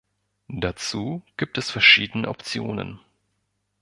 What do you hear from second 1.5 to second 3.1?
es verschiedene Optionen.